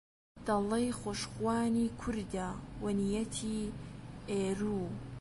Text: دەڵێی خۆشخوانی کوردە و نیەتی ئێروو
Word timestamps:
دەڵێی 0.47 0.95
خۆشخوانی 0.99 1.93
کوردە 1.99 2.49
و 2.83 2.85
نیەتی 2.99 3.57
ئێروو 4.31 4.87